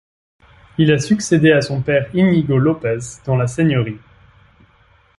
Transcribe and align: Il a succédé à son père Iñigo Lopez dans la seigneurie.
Il 0.79 0.91
a 0.91 0.97
succédé 0.97 1.51
à 1.51 1.61
son 1.61 1.83
père 1.83 2.09
Iñigo 2.15 2.57
Lopez 2.57 3.19
dans 3.25 3.35
la 3.35 3.45
seigneurie. 3.45 3.99